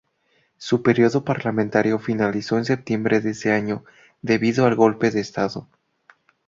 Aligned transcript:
Su 0.57 0.81
período 0.81 1.23
parlamentario 1.23 1.99
finalizó 1.99 2.57
en 2.57 2.65
septiembre 2.65 3.21
de 3.21 3.29
ese 3.29 3.51
año, 3.51 3.85
debido 4.23 4.65
al 4.65 4.73
Golpe 4.73 5.11
de 5.11 5.19
Estado. 5.19 5.67